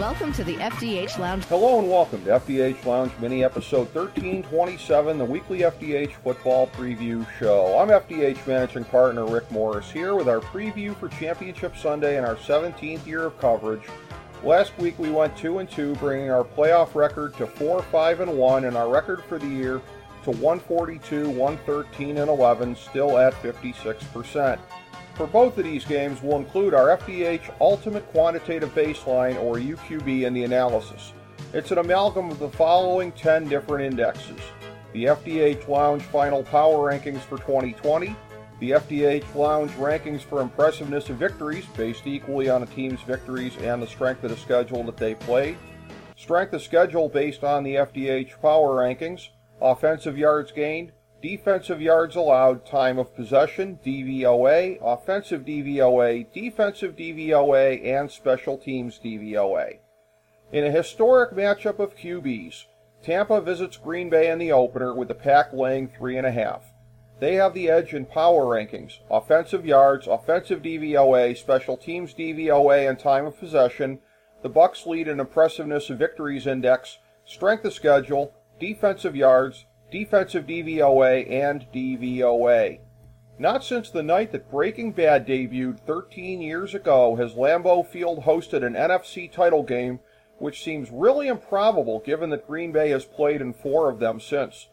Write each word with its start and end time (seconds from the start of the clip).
Welcome 0.00 0.32
to 0.32 0.44
the 0.44 0.56
FDH 0.56 1.18
Lounge. 1.18 1.44
Hello 1.44 1.78
and 1.78 1.86
welcome 1.86 2.24
to 2.24 2.30
FDH 2.30 2.86
Lounge 2.86 3.12
Mini 3.20 3.44
Episode 3.44 3.94
1327, 3.94 5.18
the 5.18 5.24
weekly 5.26 5.58
FDH 5.58 6.12
football 6.12 6.68
preview 6.68 7.30
show. 7.38 7.78
I'm 7.78 7.88
FDH 7.88 8.46
Managing 8.46 8.84
Partner 8.84 9.26
Rick 9.26 9.50
Morris 9.50 9.90
here 9.90 10.14
with 10.14 10.26
our 10.26 10.40
preview 10.40 10.96
for 10.96 11.10
Championship 11.10 11.76
Sunday 11.76 12.16
and 12.16 12.24
our 12.24 12.36
17th 12.36 13.04
year 13.04 13.24
of 13.24 13.38
coverage. 13.38 13.82
Last 14.42 14.72
week 14.78 14.98
we 14.98 15.10
went 15.10 15.36
2 15.36 15.58
and 15.58 15.70
2, 15.70 15.96
bringing 15.96 16.30
our 16.30 16.44
playoff 16.44 16.94
record 16.94 17.36
to 17.36 17.46
4 17.46 17.82
5 17.82 18.20
and 18.20 18.38
1 18.38 18.64
and 18.64 18.78
our 18.78 18.88
record 18.88 19.22
for 19.24 19.38
the 19.38 19.46
year 19.46 19.82
to 20.24 20.30
142, 20.30 21.28
113 21.28 22.16
and 22.16 22.30
11, 22.30 22.74
still 22.74 23.18
at 23.18 23.34
56%. 23.42 24.58
For 25.14 25.26
both 25.26 25.58
of 25.58 25.64
these 25.64 25.84
games, 25.84 26.22
we'll 26.22 26.38
include 26.38 26.72
our 26.72 26.96
FDH 26.96 27.52
Ultimate 27.60 28.06
Quantitative 28.12 28.74
Baseline, 28.74 29.40
or 29.42 29.56
UQB, 29.56 30.22
in 30.22 30.32
the 30.32 30.44
analysis. 30.44 31.12
It's 31.52 31.70
an 31.72 31.78
amalgam 31.78 32.30
of 32.30 32.38
the 32.38 32.48
following 32.48 33.12
10 33.12 33.48
different 33.48 33.84
indexes. 33.84 34.40
The 34.92 35.06
FDH 35.06 35.68
Lounge 35.68 36.02
Final 36.02 36.42
Power 36.42 36.90
Rankings 36.90 37.20
for 37.20 37.38
2020, 37.38 38.16
the 38.60 38.70
FDH 38.72 39.34
Lounge 39.34 39.70
Rankings 39.72 40.20
for 40.20 40.40
Impressiveness 40.40 41.08
of 41.10 41.16
Victories, 41.16 41.64
based 41.76 42.06
equally 42.06 42.48
on 42.48 42.62
a 42.62 42.66
team's 42.66 43.00
victories 43.02 43.56
and 43.58 43.82
the 43.82 43.86
strength 43.86 44.22
of 44.24 44.30
the 44.30 44.36
schedule 44.36 44.82
that 44.84 44.96
they 44.96 45.14
played, 45.14 45.56
strength 46.16 46.52
of 46.52 46.62
schedule 46.62 47.08
based 47.08 47.42
on 47.42 47.64
the 47.64 47.76
FDH 47.76 48.40
Power 48.42 48.76
Rankings, 48.76 49.28
offensive 49.60 50.18
yards 50.18 50.52
gained, 50.52 50.92
defensive 51.22 51.80
yards 51.80 52.16
allowed, 52.16 52.64
time 52.64 52.98
of 52.98 53.14
possession, 53.14 53.78
DVOA, 53.84 54.78
offensive 54.82 55.42
DVOA, 55.44 56.26
defensive 56.32 56.96
DVOA, 56.96 57.84
and 57.84 58.10
special 58.10 58.56
teams 58.56 58.98
DVOA. 59.02 59.78
In 60.52 60.64
a 60.64 60.70
historic 60.70 61.32
matchup 61.32 61.78
of 61.78 61.96
QBs, 61.96 62.64
Tampa 63.02 63.40
visits 63.40 63.76
Green 63.76 64.10
Bay 64.10 64.30
in 64.30 64.38
the 64.38 64.52
opener 64.52 64.94
with 64.94 65.08
the 65.08 65.14
pack 65.14 65.52
laying 65.52 65.88
three 65.88 66.16
and 66.16 66.26
a 66.26 66.32
half. 66.32 66.64
They 67.18 67.34
have 67.34 67.52
the 67.52 67.68
edge 67.68 67.92
in 67.92 68.06
power 68.06 68.44
rankings, 68.44 68.98
offensive 69.10 69.66
yards, 69.66 70.06
offensive 70.06 70.62
DVOA, 70.62 71.36
special 71.36 71.76
teams 71.76 72.14
DVOA, 72.14 72.88
and 72.88 72.98
time 72.98 73.26
of 73.26 73.38
possession. 73.38 74.00
The 74.42 74.48
Bucks 74.48 74.86
lead 74.86 75.06
in 75.06 75.20
impressiveness 75.20 75.90
of 75.90 75.98
victories 75.98 76.46
index, 76.46 76.98
strength 77.26 77.64
of 77.66 77.74
schedule, 77.74 78.32
defensive 78.58 79.14
yards, 79.14 79.66
defensive 79.90 80.46
DVOA, 80.46 81.30
and 81.30 81.66
DVOA. 81.72 82.80
Not 83.38 83.64
since 83.64 83.88
the 83.88 84.02
night 84.02 84.32
that 84.32 84.50
Breaking 84.50 84.92
Bad 84.92 85.26
debuted 85.26 85.80
13 85.80 86.42
years 86.42 86.74
ago 86.74 87.16
has 87.16 87.32
Lambeau 87.32 87.86
Field 87.86 88.24
hosted 88.24 88.62
an 88.62 88.74
NFC 88.74 89.32
title 89.32 89.62
game, 89.62 90.00
which 90.38 90.62
seems 90.62 90.90
really 90.90 91.26
improbable 91.26 92.00
given 92.00 92.28
that 92.30 92.46
Green 92.46 92.70
Bay 92.70 92.90
has 92.90 93.06
played 93.06 93.40
in 93.40 93.54
four 93.54 93.88
of 93.88 93.98
them 93.98 94.20
since. 94.20 94.68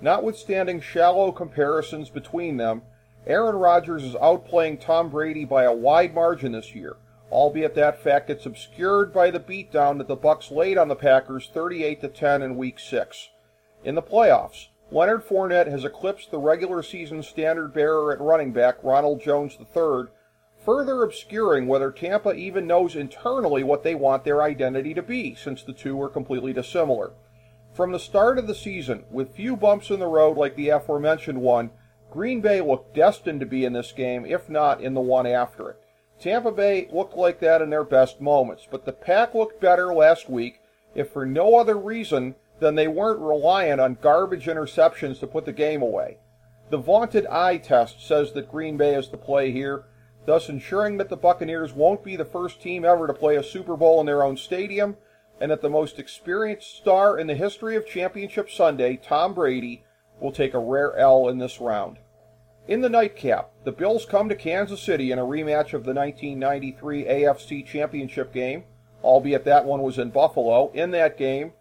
Notwithstanding 0.00 0.80
shallow 0.80 1.30
comparisons 1.30 2.08
between 2.08 2.56
them, 2.56 2.82
Aaron 3.26 3.56
Rodgers 3.56 4.04
is 4.04 4.14
outplaying 4.14 4.80
Tom 4.80 5.10
Brady 5.10 5.44
by 5.44 5.64
a 5.64 5.72
wide 5.74 6.14
margin 6.14 6.52
this 6.52 6.74
year, 6.74 6.96
albeit 7.30 7.74
that 7.74 8.02
fact 8.02 8.28
gets 8.28 8.46
obscured 8.46 9.12
by 9.12 9.30
the 9.30 9.40
beatdown 9.40 9.98
that 9.98 10.08
the 10.08 10.16
Bucks 10.16 10.50
laid 10.50 10.78
on 10.78 10.88
the 10.88 10.96
Packers 10.96 11.50
38 11.52 12.00
to 12.00 12.08
10 12.08 12.42
in 12.42 12.56
week 12.56 12.78
6. 12.78 13.30
In 13.86 13.94
the 13.94 14.02
playoffs, 14.02 14.66
Leonard 14.90 15.24
Fournette 15.24 15.68
has 15.68 15.84
eclipsed 15.84 16.32
the 16.32 16.40
regular 16.40 16.82
season 16.82 17.22
standard 17.22 17.72
bearer 17.72 18.12
at 18.12 18.20
running 18.20 18.50
back 18.50 18.78
Ronald 18.82 19.20
Jones 19.20 19.56
III, 19.60 20.06
further 20.58 21.04
obscuring 21.04 21.68
whether 21.68 21.92
Tampa 21.92 22.32
even 22.34 22.66
knows 22.66 22.96
internally 22.96 23.62
what 23.62 23.84
they 23.84 23.94
want 23.94 24.24
their 24.24 24.42
identity 24.42 24.92
to 24.92 25.02
be, 25.02 25.36
since 25.36 25.62
the 25.62 25.72
two 25.72 26.02
are 26.02 26.08
completely 26.08 26.52
dissimilar. 26.52 27.12
From 27.74 27.92
the 27.92 28.00
start 28.00 28.38
of 28.38 28.48
the 28.48 28.56
season, 28.56 29.04
with 29.08 29.36
few 29.36 29.56
bumps 29.56 29.90
in 29.90 30.00
the 30.00 30.08
road 30.08 30.36
like 30.36 30.56
the 30.56 30.70
aforementioned 30.70 31.40
one, 31.40 31.70
Green 32.10 32.40
Bay 32.40 32.60
looked 32.60 32.92
destined 32.92 33.38
to 33.38 33.46
be 33.46 33.64
in 33.64 33.72
this 33.72 33.92
game, 33.92 34.26
if 34.26 34.48
not 34.48 34.80
in 34.80 34.94
the 34.94 35.00
one 35.00 35.28
after 35.28 35.70
it. 35.70 35.80
Tampa 36.18 36.50
Bay 36.50 36.88
looked 36.90 37.16
like 37.16 37.38
that 37.38 37.62
in 37.62 37.70
their 37.70 37.84
best 37.84 38.20
moments, 38.20 38.66
but 38.68 38.84
the 38.84 38.92
Pack 38.92 39.32
looked 39.32 39.60
better 39.60 39.94
last 39.94 40.28
week, 40.28 40.58
if 40.96 41.12
for 41.12 41.24
no 41.24 41.56
other 41.56 41.76
reason 41.76 42.34
than 42.58 42.74
they 42.74 42.88
weren't 42.88 43.20
reliant 43.20 43.80
on 43.80 43.98
garbage 44.00 44.46
interceptions 44.46 45.20
to 45.20 45.26
put 45.26 45.44
the 45.44 45.52
game 45.52 45.82
away. 45.82 46.18
The 46.70 46.78
vaunted 46.78 47.26
eye 47.26 47.58
test 47.58 48.06
says 48.06 48.32
that 48.32 48.50
Green 48.50 48.76
Bay 48.76 48.94
is 48.94 49.08
the 49.08 49.16
play 49.16 49.52
here, 49.52 49.84
thus 50.24 50.48
ensuring 50.48 50.96
that 50.96 51.08
the 51.08 51.16
Buccaneers 51.16 51.72
won't 51.72 52.02
be 52.02 52.16
the 52.16 52.24
first 52.24 52.60
team 52.60 52.84
ever 52.84 53.06
to 53.06 53.14
play 53.14 53.36
a 53.36 53.42
Super 53.42 53.76
Bowl 53.76 54.00
in 54.00 54.06
their 54.06 54.24
own 54.24 54.36
stadium, 54.36 54.96
and 55.40 55.50
that 55.50 55.60
the 55.60 55.70
most 55.70 55.98
experienced 55.98 56.76
star 56.76 57.18
in 57.18 57.26
the 57.26 57.34
history 57.34 57.76
of 57.76 57.86
Championship 57.86 58.50
Sunday, 58.50 58.96
Tom 58.96 59.34
Brady, 59.34 59.84
will 60.18 60.32
take 60.32 60.54
a 60.54 60.58
rare 60.58 60.96
L 60.96 61.28
in 61.28 61.38
this 61.38 61.60
round. 61.60 61.98
In 62.66 62.80
the 62.80 62.88
nightcap, 62.88 63.52
the 63.62 63.70
Bills 63.70 64.04
come 64.04 64.28
to 64.28 64.34
Kansas 64.34 64.82
City 64.82 65.12
in 65.12 65.20
a 65.20 65.24
rematch 65.24 65.72
of 65.72 65.84
the 65.84 65.94
1993 65.94 67.04
AFC 67.04 67.64
Championship 67.64 68.32
game, 68.32 68.64
albeit 69.04 69.44
that 69.44 69.64
one 69.64 69.82
was 69.82 69.98
in 69.98 70.10
Buffalo. 70.10 70.72
In 70.72 70.90
that 70.90 71.16
game, 71.16 71.52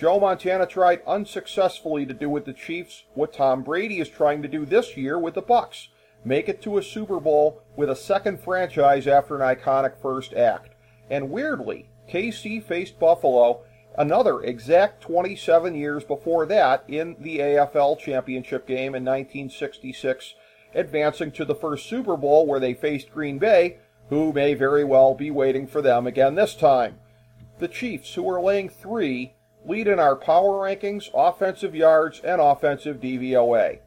Joe 0.00 0.18
Montana 0.18 0.64
tried 0.64 1.02
unsuccessfully 1.06 2.06
to 2.06 2.14
do 2.14 2.30
with 2.30 2.46
the 2.46 2.54
Chiefs 2.54 3.04
what 3.12 3.34
Tom 3.34 3.62
Brady 3.62 4.00
is 4.00 4.08
trying 4.08 4.40
to 4.40 4.48
do 4.48 4.64
this 4.64 4.96
year 4.96 5.18
with 5.18 5.34
the 5.34 5.42
Bucks, 5.42 5.88
make 6.24 6.48
it 6.48 6.62
to 6.62 6.78
a 6.78 6.82
Super 6.82 7.20
Bowl 7.20 7.62
with 7.76 7.90
a 7.90 7.94
second 7.94 8.40
franchise 8.40 9.06
after 9.06 9.36
an 9.36 9.54
iconic 9.54 10.00
first 10.00 10.32
act. 10.32 10.74
And 11.10 11.30
weirdly, 11.30 11.90
KC 12.10 12.62
faced 12.62 12.98
Buffalo 12.98 13.60
another 13.98 14.40
exact 14.40 15.02
27 15.02 15.74
years 15.74 16.02
before 16.02 16.46
that 16.46 16.82
in 16.88 17.14
the 17.18 17.40
AFL 17.40 17.98
Championship 17.98 18.66
game 18.66 18.94
in 18.94 19.04
1966, 19.04 20.32
advancing 20.74 21.30
to 21.32 21.44
the 21.44 21.54
first 21.54 21.90
Super 21.90 22.16
Bowl 22.16 22.46
where 22.46 22.60
they 22.60 22.72
faced 22.72 23.12
Green 23.12 23.38
Bay, 23.38 23.76
who 24.08 24.32
may 24.32 24.54
very 24.54 24.82
well 24.82 25.14
be 25.14 25.30
waiting 25.30 25.66
for 25.66 25.82
them 25.82 26.06
again 26.06 26.36
this 26.36 26.54
time. 26.54 26.98
The 27.58 27.68
Chiefs, 27.68 28.14
who 28.14 28.26
are 28.30 28.40
laying 28.40 28.70
three, 28.70 29.34
lead 29.64 29.86
in 29.86 29.98
our 29.98 30.16
power 30.16 30.66
rankings, 30.66 31.10
offensive 31.14 31.74
yards, 31.74 32.20
and 32.20 32.40
offensive 32.40 33.00
DVOA. 33.00 33.80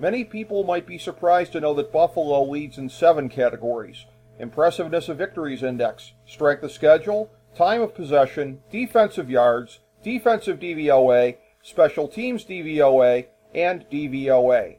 Many 0.00 0.24
people 0.24 0.64
might 0.64 0.86
be 0.86 0.98
surprised 0.98 1.52
to 1.52 1.60
know 1.60 1.74
that 1.74 1.92
Buffalo 1.92 2.42
leads 2.44 2.78
in 2.78 2.88
seven 2.88 3.28
categories 3.28 4.06
impressiveness 4.38 5.08
of 5.08 5.18
victories 5.18 5.62
index, 5.62 6.12
strength 6.26 6.64
of 6.64 6.72
schedule, 6.72 7.30
time 7.54 7.80
of 7.80 7.94
possession, 7.94 8.60
defensive 8.70 9.30
yards, 9.30 9.78
defensive 10.02 10.58
DVOA, 10.58 11.36
special 11.62 12.08
teams 12.08 12.44
DVOA, 12.44 13.26
and 13.54 13.84
DVOA. 13.90 14.76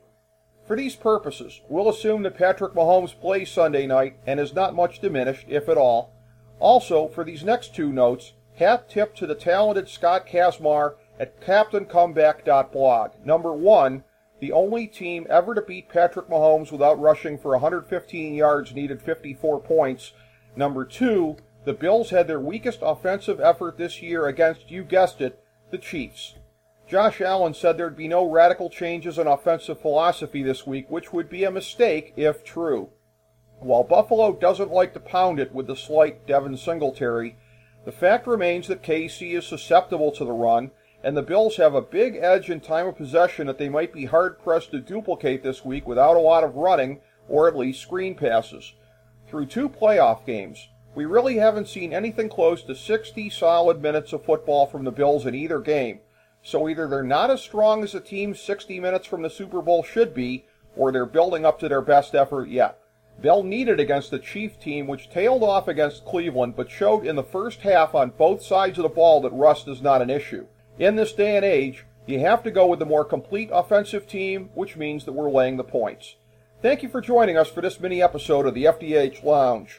For 0.67 0.75
these 0.75 0.95
purposes, 0.95 1.61
we'll 1.69 1.89
assume 1.89 2.23
that 2.23 2.37
Patrick 2.37 2.73
Mahomes 2.73 3.17
plays 3.19 3.49
Sunday 3.49 3.85
night 3.85 4.17
and 4.25 4.39
is 4.39 4.53
not 4.53 4.75
much 4.75 4.99
diminished, 4.99 5.45
if 5.47 5.69
at 5.69 5.77
all. 5.77 6.13
Also, 6.59 7.07
for 7.07 7.23
these 7.23 7.43
next 7.43 7.75
two 7.75 7.91
notes, 7.91 8.33
hat 8.55 8.89
tip 8.89 9.15
to 9.15 9.27
the 9.27 9.35
talented 9.35 9.89
Scott 9.89 10.27
Kacsmar 10.27 10.95
at 11.19 11.39
CaptainComeback.blog. 11.41 13.11
Number 13.25 13.53
one, 13.53 14.03
the 14.39 14.51
only 14.51 14.87
team 14.87 15.25
ever 15.29 15.55
to 15.55 15.61
beat 15.61 15.89
Patrick 15.89 16.27
Mahomes 16.27 16.71
without 16.71 16.99
rushing 16.99 17.37
for 17.37 17.51
115 17.51 18.33
yards 18.35 18.73
needed 18.73 19.01
54 19.01 19.61
points. 19.61 20.11
Number 20.55 20.85
two, 20.85 21.37
the 21.65 21.73
Bills 21.73 22.09
had 22.09 22.27
their 22.27 22.39
weakest 22.39 22.79
offensive 22.81 23.39
effort 23.39 23.77
this 23.77 24.01
year 24.01 24.27
against, 24.27 24.69
you 24.69 24.83
guessed 24.83 25.21
it, 25.21 25.41
the 25.71 25.77
Chiefs. 25.77 26.35
Josh 26.87 27.21
Allen 27.21 27.53
said 27.53 27.77
there'd 27.77 27.95
be 27.95 28.09
no 28.09 28.29
radical 28.29 28.69
changes 28.69 29.17
in 29.17 29.27
offensive 29.27 29.79
philosophy 29.79 30.43
this 30.43 30.67
week, 30.67 30.91
which 30.91 31.13
would 31.13 31.29
be 31.29 31.45
a 31.45 31.51
mistake 31.51 32.13
if 32.17 32.43
true. 32.43 32.89
While 33.59 33.83
Buffalo 33.83 34.33
doesn't 34.33 34.71
like 34.71 34.93
to 34.93 34.99
pound 34.99 35.39
it 35.39 35.53
with 35.53 35.67
the 35.67 35.75
slight 35.75 36.27
Devin 36.27 36.57
Singletary, 36.57 37.37
The 37.85 37.91
fact 37.91 38.27
remains 38.27 38.67
that 38.67 38.81
KC 38.81 39.37
is 39.37 39.45
susceptible 39.45 40.11
to 40.13 40.23
the 40.23 40.31
run, 40.31 40.71
and 41.03 41.17
the 41.17 41.21
Bills 41.21 41.57
have 41.57 41.75
a 41.75 41.81
big 41.81 42.15
edge 42.15 42.49
in 42.49 42.61
time 42.61 42.87
of 42.87 42.97
possession 42.97 43.47
that 43.47 43.57
they 43.57 43.67
might 43.67 43.91
be 43.91 44.05
hard 44.05 44.39
pressed 44.39 44.71
to 44.71 44.79
duplicate 44.79 45.43
this 45.43 45.65
week 45.65 45.85
without 45.85 46.15
a 46.15 46.21
lot 46.21 46.43
of 46.45 46.55
running 46.55 47.01
or 47.27 47.47
at 47.47 47.57
least 47.57 47.81
screen 47.81 48.15
passes. 48.15 48.73
Through 49.27 49.47
two 49.47 49.67
playoff 49.67 50.25
games, 50.25 50.69
we 50.95 51.05
really 51.05 51.37
haven't 51.37 51.67
seen 51.67 51.93
anything 51.93 52.29
close 52.29 52.63
to 52.63 52.75
60 52.75 53.29
solid 53.29 53.81
minutes 53.81 54.13
of 54.13 54.23
football 54.23 54.65
from 54.67 54.83
the 54.83 54.91
Bills 54.91 55.25
in 55.25 55.35
either 55.35 55.59
game. 55.59 55.99
So 56.41 56.69
either 56.69 56.87
they're 56.87 57.03
not 57.03 57.31
as 57.31 57.41
strong 57.41 57.83
as 57.83 57.95
a 57.95 57.99
team 57.99 58.35
60 58.35 58.79
minutes 58.79 59.07
from 59.07 59.23
the 59.23 59.29
Super 59.29 59.61
Bowl 59.61 59.83
should 59.83 60.13
be, 60.13 60.45
or 60.75 60.91
they're 60.91 61.05
building 61.05 61.45
up 61.45 61.59
to 61.59 61.69
their 61.69 61.81
best 61.81 62.15
effort 62.15 62.47
yet. 62.47 62.77
They'll 63.19 63.43
need 63.43 63.69
it 63.69 63.79
against 63.79 64.11
the 64.11 64.19
Chief 64.19 64.59
team, 64.59 64.87
which 64.87 65.09
tailed 65.09 65.43
off 65.43 65.67
against 65.67 66.05
Cleveland, 66.05 66.55
but 66.55 66.69
showed 66.69 67.05
in 67.05 67.15
the 67.15 67.23
first 67.23 67.61
half 67.61 67.95
on 67.95 68.11
both 68.17 68.43
sides 68.43 68.77
of 68.77 68.83
the 68.83 68.89
ball 68.89 69.21
that 69.21 69.31
rust 69.31 69.67
is 69.67 69.81
not 69.81 70.01
an 70.01 70.09
issue. 70.09 70.45
In 70.77 70.95
this 70.95 71.13
day 71.13 71.37
and 71.37 71.45
age, 71.45 71.85
you 72.05 72.19
have 72.19 72.43
to 72.43 72.51
go 72.51 72.67
with 72.67 72.79
the 72.79 72.85
more 72.85 73.05
complete 73.05 73.49
offensive 73.53 74.07
team, 74.07 74.49
which 74.55 74.75
means 74.75 75.05
that 75.05 75.13
we're 75.13 75.31
laying 75.31 75.55
the 75.55 75.63
points. 75.63 76.15
Thank 76.61 76.83
you 76.83 76.89
for 76.89 77.01
joining 77.01 77.37
us 77.37 77.49
for 77.49 77.61
this 77.61 77.79
mini 77.79 78.01
episode 78.01 78.45
of 78.45 78.53
the 78.53 78.65
FDH 78.65 79.23
Lounge. 79.23 79.71